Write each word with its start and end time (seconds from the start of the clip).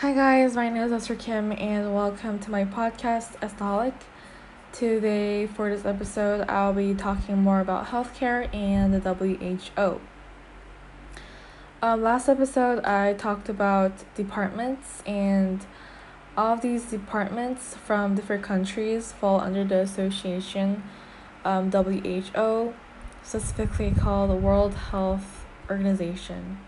Hi 0.00 0.12
guys, 0.12 0.54
my 0.54 0.68
name 0.68 0.82
is 0.82 0.92
Esther 0.92 1.14
Kim 1.14 1.52
and 1.52 1.94
welcome 1.94 2.38
to 2.40 2.50
my 2.50 2.66
podcast 2.66 3.34
Estaholic. 3.40 3.94
Today 4.70 5.46
for 5.46 5.74
this 5.74 5.86
episode 5.86 6.44
I'll 6.50 6.74
be 6.74 6.92
talking 6.92 7.38
more 7.38 7.60
about 7.60 7.86
healthcare 7.86 8.54
and 8.54 8.92
the 8.92 9.14
WHO. 9.14 9.98
Um, 11.80 12.02
last 12.02 12.28
episode 12.28 12.84
I 12.84 13.14
talked 13.14 13.48
about 13.48 14.04
departments 14.14 15.02
and 15.06 15.64
all 16.36 16.52
of 16.52 16.60
these 16.60 16.84
departments 16.84 17.74
from 17.74 18.14
different 18.14 18.42
countries 18.42 19.12
fall 19.12 19.40
under 19.40 19.64
the 19.64 19.78
association 19.78 20.82
um, 21.42 21.72
WHO, 21.72 22.74
specifically 23.22 23.92
called 23.92 24.28
the 24.28 24.34
World 24.36 24.74
Health 24.74 25.46
Organization. 25.70 26.58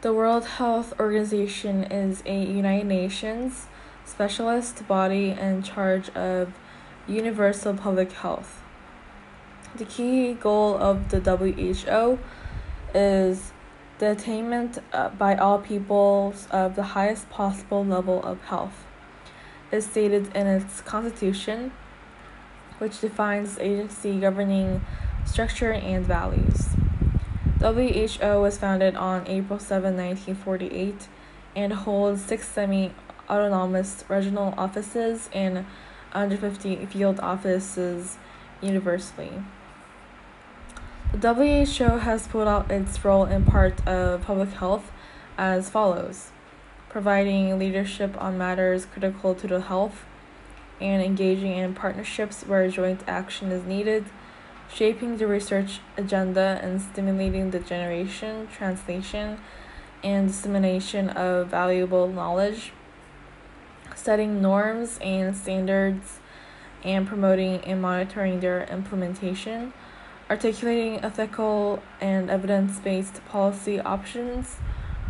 The 0.00 0.14
World 0.14 0.44
Health 0.44 0.94
Organization 1.00 1.82
is 1.82 2.22
a 2.24 2.40
United 2.40 2.86
Nations 2.86 3.66
specialist 4.04 4.86
body 4.86 5.30
in 5.30 5.64
charge 5.64 6.08
of 6.10 6.52
universal 7.08 7.74
public 7.74 8.12
health. 8.12 8.62
The 9.74 9.84
key 9.84 10.34
goal 10.34 10.78
of 10.78 11.08
the 11.08 11.18
WHO 11.18 12.20
is 12.96 13.50
the 13.98 14.12
attainment 14.12 14.78
uh, 14.92 15.08
by 15.08 15.34
all 15.34 15.58
peoples 15.58 16.46
of 16.52 16.76
the 16.76 16.94
highest 16.94 17.28
possible 17.28 17.84
level 17.84 18.22
of 18.22 18.40
health. 18.42 18.86
Is 19.72 19.84
stated 19.84 20.30
in 20.32 20.46
its 20.46 20.80
constitution, 20.82 21.72
which 22.78 23.00
defines 23.00 23.56
the 23.56 23.64
agency 23.64 24.20
governing 24.20 24.80
structure 25.26 25.72
and 25.72 26.06
values. 26.06 26.68
WHO 27.60 28.40
was 28.40 28.56
founded 28.56 28.94
on 28.94 29.26
April 29.26 29.58
7, 29.58 29.96
1948, 29.96 31.08
and 31.56 31.72
holds 31.72 32.22
six 32.22 32.46
semi 32.46 32.92
autonomous 33.28 34.04
regional 34.08 34.54
offices 34.56 35.28
and 35.32 35.66
150 36.12 36.86
field 36.86 37.18
offices 37.18 38.16
universally. 38.60 39.32
The 41.12 41.34
WHO 41.34 41.98
has 41.98 42.28
put 42.28 42.46
out 42.46 42.70
its 42.70 43.04
role 43.04 43.24
in 43.24 43.44
part 43.44 43.86
of 43.88 44.22
public 44.22 44.50
health 44.50 44.92
as 45.36 45.68
follows 45.68 46.30
providing 46.88 47.58
leadership 47.58 48.20
on 48.22 48.38
matters 48.38 48.86
critical 48.86 49.34
to 49.34 49.46
the 49.46 49.62
health 49.62 50.04
and 50.80 51.02
engaging 51.02 51.52
in 51.52 51.74
partnerships 51.74 52.44
where 52.44 52.68
joint 52.70 53.00
action 53.06 53.50
is 53.50 53.64
needed 53.64 54.04
shaping 54.72 55.16
the 55.16 55.26
research 55.26 55.80
agenda 55.96 56.60
and 56.62 56.80
stimulating 56.80 57.50
the 57.50 57.58
generation, 57.58 58.48
translation, 58.52 59.38
and 60.04 60.28
dissemination 60.28 61.08
of 61.10 61.48
valuable 61.48 62.06
knowledge, 62.08 62.72
setting 63.94 64.40
norms 64.40 64.98
and 65.02 65.36
standards, 65.36 66.20
and 66.84 67.06
promoting 67.08 67.60
and 67.64 67.82
monitoring 67.82 68.40
their 68.40 68.64
implementation, 68.64 69.72
articulating 70.30 71.02
ethical 71.04 71.82
and 72.00 72.30
evidence 72.30 72.78
based 72.78 73.24
policy 73.26 73.80
options, 73.80 74.56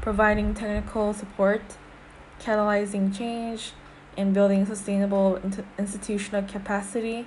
providing 0.01 0.55
technical 0.55 1.13
support, 1.13 1.61
catalyzing 2.41 3.15
change, 3.15 3.73
and 4.17 4.33
building 4.33 4.65
sustainable 4.65 5.41
institutional 5.79 6.43
capacity 6.43 7.27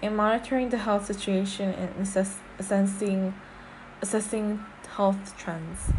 in 0.00 0.14
monitoring 0.14 0.68
the 0.68 0.78
health 0.78 1.06
situation 1.06 1.70
and 1.70 1.90
assess- 2.00 2.38
assessing, 2.58 3.34
assessing 4.00 4.64
health 4.96 5.36
trends. 5.36 5.90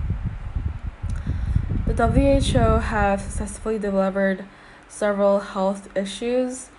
The 1.88 2.08
WHO 2.08 2.80
have 2.80 3.22
successfully 3.22 3.80
delivered 3.80 4.46
several 4.88 5.40
health 5.40 5.90
issues 5.98 6.70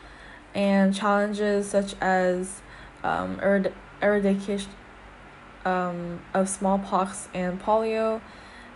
and 0.55 0.95
challenges 0.95 1.69
such 1.69 1.95
as 2.01 2.61
um, 3.03 3.39
erad- 3.41 3.73
eradication 4.03 4.71
um, 5.65 6.21
of 6.33 6.49
smallpox 6.49 7.29
and 7.35 7.61
polio 7.61 8.21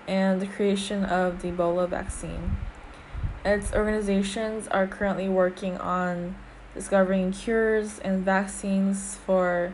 and 0.06 0.40
the 0.40 0.46
creation 0.46 1.04
of 1.04 1.40
the 1.40 1.48
Ebola 1.48 1.88
vaccine. 1.88 2.56
Its 3.44 3.72
organizations 3.72 4.68
are 4.68 4.86
currently 4.86 5.28
working 5.28 5.76
on 5.78 6.34
discovering 6.74 7.32
cures 7.32 7.98
and 8.00 8.24
vaccines 8.24 9.16
for 9.24 9.72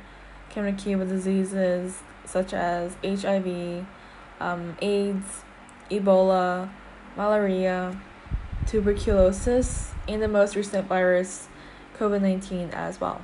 communicable 0.50 1.06
diseases 1.06 2.02
such 2.24 2.52
as 2.52 2.96
HIV, 3.02 3.86
um, 4.38 4.76
AIDS, 4.80 5.42
Ebola, 5.90 6.70
malaria, 7.16 8.00
tuberculosis, 8.66 9.92
and 10.06 10.22
the 10.22 10.28
most 10.28 10.54
recent 10.54 10.86
virus, 10.86 11.48
COVID 11.98 12.22
19, 12.22 12.70
as 12.70 13.00
well. 13.00 13.20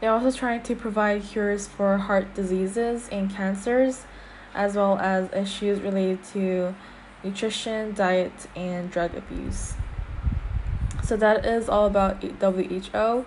They're 0.00 0.10
also 0.10 0.36
trying 0.36 0.62
to 0.64 0.74
provide 0.74 1.22
cures 1.22 1.68
for 1.68 1.96
heart 1.96 2.34
diseases 2.34 3.08
and 3.12 3.32
cancers, 3.32 4.04
as 4.54 4.74
well 4.74 4.98
as 4.98 5.32
issues 5.32 5.80
related 5.80 6.24
to 6.32 6.74
nutrition, 7.22 7.94
diet, 7.94 8.48
and 8.56 8.90
drug 8.90 9.14
abuse. 9.14 9.74
So 11.02 11.16
that 11.16 11.44
is 11.44 11.68
all 11.68 11.86
about 11.86 12.22
WHO. 12.22 13.24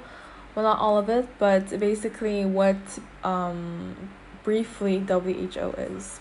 Well, 0.56 0.64
not 0.64 0.80
all 0.80 0.98
of 0.98 1.10
it, 1.10 1.28
but 1.38 1.78
basically 1.80 2.46
what 2.46 2.78
um, 3.24 4.10
briefly 4.44 5.00
WHO 5.00 5.74
is. 5.78 6.20